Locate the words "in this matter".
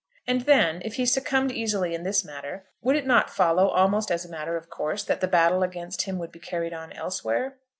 1.93-2.65